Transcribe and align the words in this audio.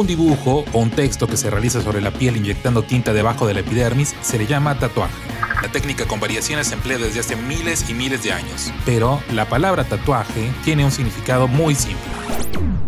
Un 0.00 0.06
dibujo 0.06 0.64
o 0.72 0.78
un 0.78 0.88
texto 0.88 1.26
que 1.26 1.36
se 1.36 1.50
realiza 1.50 1.82
sobre 1.82 2.00
la 2.00 2.10
piel 2.10 2.34
inyectando 2.34 2.82
tinta 2.82 3.12
debajo 3.12 3.46
de 3.46 3.52
la 3.52 3.60
epidermis 3.60 4.16
se 4.22 4.38
le 4.38 4.46
llama 4.46 4.78
tatuaje. 4.78 5.12
La 5.60 5.70
técnica 5.70 6.06
con 6.06 6.18
variaciones 6.18 6.68
se 6.68 6.74
emplea 6.74 6.96
desde 6.96 7.20
hace 7.20 7.36
miles 7.36 7.84
y 7.90 7.92
miles 7.92 8.22
de 8.22 8.32
años. 8.32 8.72
Pero 8.86 9.20
la 9.30 9.46
palabra 9.46 9.84
tatuaje 9.84 10.50
tiene 10.64 10.86
un 10.86 10.90
significado 10.90 11.48
muy 11.48 11.74
simple. 11.74 12.79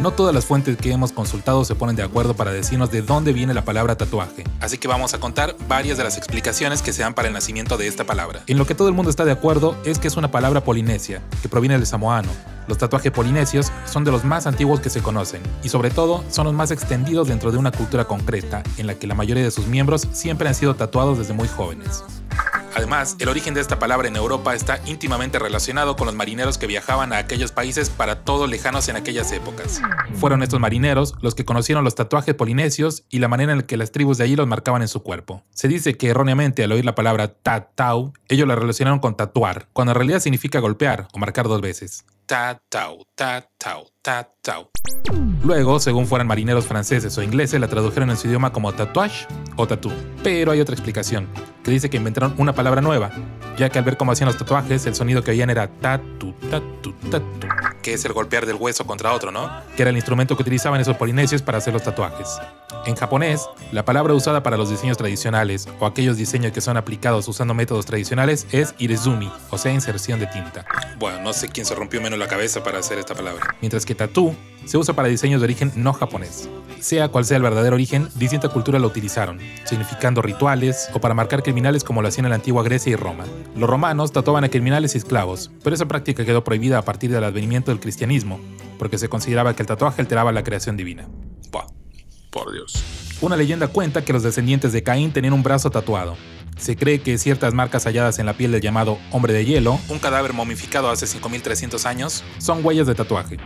No 0.00 0.12
todas 0.12 0.34
las 0.34 0.46
fuentes 0.46 0.78
que 0.78 0.92
hemos 0.92 1.12
consultado 1.12 1.62
se 1.66 1.74
ponen 1.74 1.94
de 1.94 2.02
acuerdo 2.02 2.32
para 2.32 2.52
decirnos 2.52 2.90
de 2.90 3.02
dónde 3.02 3.34
viene 3.34 3.52
la 3.52 3.66
palabra 3.66 3.98
tatuaje, 3.98 4.44
así 4.58 4.78
que 4.78 4.88
vamos 4.88 5.12
a 5.12 5.20
contar 5.20 5.54
varias 5.68 5.98
de 5.98 6.04
las 6.04 6.16
explicaciones 6.16 6.80
que 6.80 6.94
se 6.94 7.02
dan 7.02 7.12
para 7.12 7.28
el 7.28 7.34
nacimiento 7.34 7.76
de 7.76 7.86
esta 7.86 8.04
palabra. 8.04 8.42
En 8.46 8.56
lo 8.56 8.64
que 8.64 8.74
todo 8.74 8.88
el 8.88 8.94
mundo 8.94 9.10
está 9.10 9.26
de 9.26 9.32
acuerdo 9.32 9.76
es 9.84 9.98
que 9.98 10.08
es 10.08 10.16
una 10.16 10.30
palabra 10.30 10.64
polinesia, 10.64 11.20
que 11.42 11.50
proviene 11.50 11.76
del 11.76 11.86
samoano. 11.86 12.30
Los 12.66 12.78
tatuajes 12.78 13.12
polinesios 13.12 13.70
son 13.84 14.04
de 14.04 14.10
los 14.10 14.24
más 14.24 14.46
antiguos 14.46 14.80
que 14.80 14.88
se 14.88 15.02
conocen, 15.02 15.42
y 15.62 15.68
sobre 15.68 15.90
todo 15.90 16.24
son 16.30 16.46
los 16.46 16.54
más 16.54 16.70
extendidos 16.70 17.28
dentro 17.28 17.52
de 17.52 17.58
una 17.58 17.70
cultura 17.70 18.06
concreta, 18.06 18.62
en 18.78 18.86
la 18.86 18.94
que 18.94 19.06
la 19.06 19.14
mayoría 19.14 19.44
de 19.44 19.50
sus 19.50 19.66
miembros 19.66 20.08
siempre 20.12 20.48
han 20.48 20.54
sido 20.54 20.76
tatuados 20.76 21.18
desde 21.18 21.34
muy 21.34 21.46
jóvenes. 21.46 22.04
Además, 22.74 23.16
el 23.18 23.28
origen 23.28 23.54
de 23.54 23.60
esta 23.60 23.78
palabra 23.78 24.08
en 24.08 24.16
Europa 24.16 24.54
está 24.54 24.80
íntimamente 24.86 25.38
relacionado 25.38 25.96
con 25.96 26.06
los 26.06 26.14
marineros 26.14 26.58
que 26.58 26.66
viajaban 26.66 27.12
a 27.12 27.18
aquellos 27.18 27.52
países 27.52 27.90
para 27.90 28.24
todos 28.24 28.48
lejanos 28.48 28.88
en 28.88 28.96
aquellas 28.96 29.32
épocas. 29.32 29.80
Fueron 30.14 30.42
estos 30.42 30.60
marineros 30.60 31.14
los 31.20 31.34
que 31.34 31.44
conocieron 31.44 31.84
los 31.84 31.94
tatuajes 31.94 32.34
polinesios 32.34 33.04
y 33.10 33.18
la 33.18 33.28
manera 33.28 33.52
en 33.52 33.58
la 33.58 33.66
que 33.66 33.76
las 33.76 33.92
tribus 33.92 34.18
de 34.18 34.24
allí 34.24 34.36
los 34.36 34.46
marcaban 34.46 34.82
en 34.82 34.88
su 34.88 35.02
cuerpo. 35.02 35.42
Se 35.50 35.68
dice 35.68 35.96
que 35.96 36.08
erróneamente 36.08 36.64
al 36.64 36.72
oír 36.72 36.84
la 36.84 36.94
palabra 36.94 37.28
tatau, 37.28 38.12
ellos 38.28 38.46
la 38.46 38.54
relacionaron 38.54 39.00
con 39.00 39.16
tatuar, 39.16 39.68
cuando 39.72 39.92
en 39.92 39.96
realidad 39.96 40.20
significa 40.20 40.60
golpear 40.60 41.08
o 41.12 41.18
marcar 41.18 41.48
dos 41.48 41.60
veces. 41.60 42.04
Tatau, 42.26 43.04
tatau, 43.16 43.88
tatau. 44.02 44.70
Luego, 45.42 45.80
según 45.80 46.06
fueran 46.06 46.28
marineros 46.28 46.64
franceses 46.64 47.18
o 47.18 47.22
ingleses, 47.22 47.60
la 47.60 47.66
tradujeron 47.66 48.10
en 48.10 48.16
su 48.16 48.28
idioma 48.28 48.52
como 48.52 48.72
tatuage 48.72 49.26
o 49.56 49.66
tatú. 49.66 49.90
Pero 50.22 50.52
hay 50.52 50.60
otra 50.60 50.74
explicación, 50.74 51.26
que 51.62 51.70
dice 51.70 51.90
que 51.90 51.96
inventaron 51.96 52.34
una 52.38 52.54
palabra 52.54 52.80
nueva, 52.80 53.10
ya 53.56 53.68
que 53.68 53.78
al 53.78 53.84
ver 53.84 53.96
cómo 53.96 54.12
hacían 54.12 54.26
los 54.26 54.38
tatuajes, 54.38 54.86
el 54.86 54.94
sonido 54.94 55.22
que 55.22 55.30
oían 55.30 55.50
era 55.50 55.68
tatu, 55.68 56.32
tatu, 56.50 56.92
tatu, 57.10 57.48
que 57.82 57.94
es 57.94 58.04
el 58.04 58.12
golpear 58.12 58.46
del 58.46 58.56
hueso 58.56 58.86
contra 58.86 59.12
otro, 59.12 59.30
¿no? 59.30 59.50
Que 59.76 59.82
era 59.82 59.90
el 59.90 59.96
instrumento 59.96 60.36
que 60.36 60.42
utilizaban 60.42 60.80
esos 60.80 60.96
polinesios 60.96 61.42
para 61.42 61.58
hacer 61.58 61.72
los 61.72 61.82
tatuajes. 61.82 62.28
En 62.86 62.96
japonés, 62.96 63.46
la 63.72 63.84
palabra 63.84 64.14
usada 64.14 64.42
para 64.42 64.56
los 64.56 64.70
diseños 64.70 64.96
tradicionales 64.96 65.68
o 65.80 65.86
aquellos 65.86 66.16
diseños 66.16 66.52
que 66.52 66.60
son 66.60 66.76
aplicados 66.76 67.28
usando 67.28 67.52
métodos 67.52 67.84
tradicionales 67.84 68.46
es 68.52 68.74
irezumi, 68.78 69.30
o 69.50 69.58
sea, 69.58 69.72
inserción 69.72 70.18
de 70.18 70.26
tinta. 70.28 70.64
Bueno, 70.98 71.20
no 71.20 71.32
sé 71.32 71.48
quién 71.48 71.66
se 71.66 71.74
rompió 71.74 72.00
menos 72.00 72.18
la 72.18 72.26
cabeza 72.26 72.62
para 72.62 72.78
hacer 72.78 72.98
esta 72.98 73.14
palabra. 73.14 73.54
Mientras 73.60 73.84
que 73.84 73.94
tatú 73.94 74.34
se 74.64 74.78
usa 74.78 74.94
para 74.94 75.08
diseños 75.08 75.40
de 75.40 75.46
origen 75.46 75.72
no 75.76 75.92
japonés. 75.92 76.48
Sea 76.80 77.08
cual 77.08 77.24
sea 77.24 77.36
el 77.36 77.42
verdadero 77.42 77.74
origen, 77.74 78.08
distintas 78.14 78.50
culturas 78.50 78.80
lo 78.80 78.88
utilizaron, 78.88 79.38
significando 79.64 80.22
rituales 80.22 80.88
o 80.94 81.00
para 81.00 81.14
marcar 81.14 81.42
criminales 81.42 81.84
como 81.84 82.02
lo 82.02 82.08
hacían 82.08 82.26
en 82.26 82.30
la 82.30 82.36
antigua 82.36 82.62
Grecia 82.62 82.92
y 82.92 82.96
Roma. 82.96 83.24
Los 83.56 83.68
romanos 83.68 84.12
tatuaban 84.12 84.44
a 84.44 84.48
criminales 84.48 84.94
y 84.94 84.98
esclavos, 84.98 85.50
pero 85.62 85.74
esa 85.74 85.86
práctica 85.86 86.24
quedó 86.24 86.44
prohibida 86.44 86.78
a 86.78 86.82
partir 86.82 87.10
del 87.10 87.24
advenimiento 87.24 87.70
del 87.70 87.80
cristianismo, 87.80 88.40
porque 88.78 88.98
se 88.98 89.08
consideraba 89.08 89.54
que 89.54 89.62
el 89.62 89.66
tatuaje 89.66 90.00
alteraba 90.00 90.32
la 90.32 90.44
creación 90.44 90.76
divina. 90.76 91.06
Por 92.30 92.52
Dios. 92.52 92.84
Una 93.20 93.36
leyenda 93.36 93.66
cuenta 93.66 94.04
que 94.04 94.12
los 94.12 94.22
descendientes 94.22 94.72
de 94.72 94.84
Caín 94.84 95.12
tenían 95.12 95.34
un 95.34 95.42
brazo 95.42 95.68
tatuado. 95.70 96.16
Se 96.56 96.76
cree 96.76 97.00
que 97.00 97.18
ciertas 97.18 97.54
marcas 97.54 97.84
halladas 97.84 98.18
en 98.18 98.26
la 98.26 98.34
piel 98.34 98.52
del 98.52 98.60
llamado 98.60 98.98
hombre 99.10 99.32
de 99.32 99.44
hielo, 99.44 99.80
un 99.88 99.98
cadáver 99.98 100.32
momificado 100.32 100.90
hace 100.90 101.06
5300 101.06 101.86
años, 101.86 102.22
son 102.38 102.64
huellas 102.64 102.86
de 102.86 102.94
tatuaje. 102.94 103.38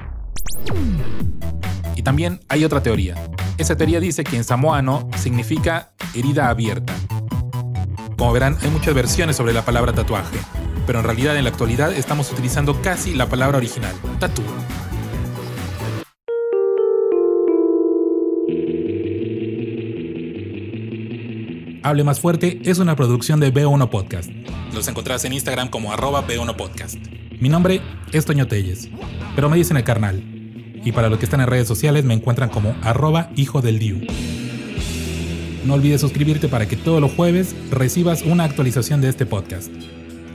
Y 1.96 2.02
también 2.02 2.40
hay 2.48 2.64
otra 2.64 2.82
teoría. 2.82 3.14
Esa 3.58 3.76
teoría 3.76 4.00
dice 4.00 4.24
que 4.24 4.36
en 4.36 4.44
samoano 4.44 5.08
significa 5.16 5.92
herida 6.14 6.48
abierta. 6.48 6.92
Como 8.18 8.32
verán, 8.32 8.56
hay 8.62 8.70
muchas 8.70 8.94
versiones 8.94 9.36
sobre 9.36 9.52
la 9.52 9.64
palabra 9.64 9.92
tatuaje, 9.92 10.38
pero 10.86 11.00
en 11.00 11.04
realidad 11.04 11.36
en 11.36 11.44
la 11.44 11.50
actualidad 11.50 11.92
estamos 11.92 12.30
utilizando 12.32 12.80
casi 12.82 13.14
la 13.14 13.28
palabra 13.28 13.58
original, 13.58 13.94
tatu. 14.18 14.42
Hable 21.82 22.02
Más 22.02 22.18
Fuerte 22.18 22.60
es 22.64 22.78
una 22.78 22.96
producción 22.96 23.40
de 23.40 23.52
B1 23.52 23.90
Podcast. 23.90 24.30
Los 24.72 24.88
encontrás 24.88 25.24
en 25.26 25.34
Instagram 25.34 25.68
como 25.68 25.92
arroba 25.92 26.26
B1 26.26 26.56
Podcast. 26.56 26.96
Mi 27.38 27.50
nombre 27.50 27.82
es 28.10 28.24
Toño 28.24 28.46
Telles, 28.48 28.88
pero 29.36 29.50
me 29.50 29.58
dicen 29.58 29.76
el 29.76 29.84
carnal. 29.84 30.33
Y 30.84 30.92
para 30.92 31.08
los 31.08 31.18
que 31.18 31.24
están 31.24 31.40
en 31.40 31.46
redes 31.46 31.66
sociales 31.66 32.04
me 32.04 32.14
encuentran 32.14 32.50
como 32.50 32.74
arroba 32.82 33.30
hijo 33.36 33.62
del 33.62 33.78
Diu. 33.78 34.00
No 35.64 35.74
olvides 35.74 36.02
suscribirte 36.02 36.48
para 36.48 36.68
que 36.68 36.76
todos 36.76 37.00
los 37.00 37.12
jueves 37.12 37.56
recibas 37.70 38.22
una 38.22 38.44
actualización 38.44 39.00
de 39.00 39.08
este 39.08 39.24
podcast. 39.24 39.72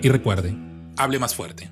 Y 0.01 0.09
recuerde, 0.09 0.55
hable 0.97 1.19
más 1.19 1.35
fuerte. 1.35 1.69